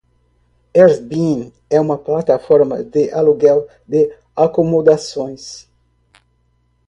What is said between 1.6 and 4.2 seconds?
é uma plataforma de aluguel de